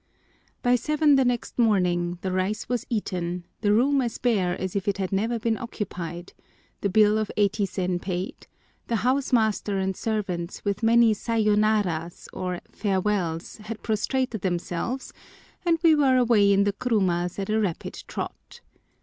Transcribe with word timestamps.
BY 0.63 0.77
seven 0.77 1.15
the 1.15 1.23
next 1.23 1.59
morning 1.59 2.17
the 2.21 2.31
rice 2.31 2.67
was 2.67 2.87
eaten, 2.89 3.45
the 3.59 3.71
room 3.71 4.01
as 4.01 4.17
bare 4.17 4.59
as 4.59 4.75
if 4.75 4.87
it 4.87 4.97
had 4.97 5.11
never 5.11 5.37
been 5.37 5.59
occupied, 5.59 6.33
the 6.81 6.89
bill 6.89 7.19
of 7.19 7.29
80 7.37 7.67
sen 7.67 7.99
paid, 7.99 8.47
the 8.87 8.95
house 9.05 9.31
master 9.31 9.77
and 9.77 9.95
servants 9.95 10.65
with 10.65 10.81
many 10.81 11.13
sayo 11.13 11.55
naras, 11.55 12.27
or 12.33 12.61
farewells, 12.71 13.57
had 13.57 13.83
prostrated 13.83 14.41
themselves, 14.41 15.13
and 15.67 15.77
we 15.83 15.93
were 15.93 16.17
away 16.17 16.51
in 16.51 16.63
the 16.63 16.73
kurumas 16.73 17.37
at 17.37 17.51
a 17.51 17.59
rapid 17.59 18.03
trot. 18.07 18.61